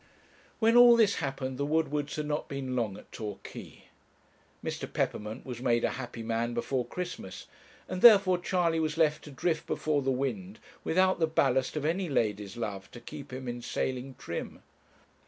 When 0.57 0.75
all 0.75 0.95
this 0.95 1.17
happened 1.17 1.59
the 1.59 1.63
Woodwards 1.67 2.15
had 2.15 2.25
not 2.25 2.49
been 2.49 2.75
long 2.75 2.97
at 2.97 3.11
Torquay. 3.11 3.83
Mr. 4.63 4.91
Peppermint 4.91 5.45
was 5.45 5.61
made 5.61 5.83
a 5.83 5.91
happy 5.91 6.23
man 6.23 6.55
before 6.55 6.83
Christmas; 6.87 7.45
and 7.87 8.01
therefore 8.01 8.39
Charley 8.39 8.79
was 8.79 8.97
left 8.97 9.23
to 9.25 9.29
drift 9.31 9.67
before 9.67 10.01
the 10.01 10.09
wind 10.09 10.57
without 10.83 11.19
the 11.19 11.27
ballast 11.27 11.75
of 11.75 11.85
any 11.85 12.09
lady's 12.09 12.57
love 12.57 12.89
to 12.93 12.99
keep 12.99 13.31
him 13.31 13.47
in 13.47 13.61
sailing 13.61 14.15
trim. 14.17 14.63